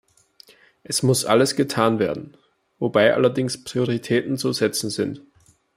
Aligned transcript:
Es 0.81 1.03
muss 1.03 1.25
alles 1.25 1.55
getan 1.55 1.99
werden, 1.99 2.35
wobei 2.79 3.13
allerdings 3.13 3.63
Prioritäten 3.63 4.35
zu 4.35 4.51
setzen 4.51 4.89
sind. 4.89 5.21